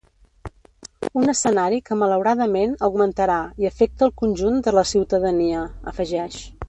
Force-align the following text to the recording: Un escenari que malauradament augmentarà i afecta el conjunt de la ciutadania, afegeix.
Un 1.19 1.33
escenari 1.33 1.81
que 1.89 1.97
malauradament 2.03 2.73
augmentarà 2.87 3.37
i 3.65 3.69
afecta 3.71 4.07
el 4.09 4.15
conjunt 4.23 4.59
de 4.69 4.75
la 4.79 4.85
ciutadania, 4.93 5.63
afegeix. 5.93 6.41